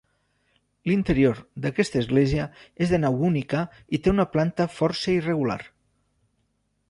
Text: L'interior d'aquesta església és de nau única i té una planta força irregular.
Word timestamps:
L'interior 0.91 1.41
d'aquesta 1.65 1.99
església 2.03 2.47
és 2.85 2.93
de 2.95 2.99
nau 3.05 3.19
única 3.29 3.61
i 3.97 4.01
té 4.07 4.13
una 4.15 4.27
planta 4.37 4.69
força 4.79 5.13
irregular. 5.19 5.59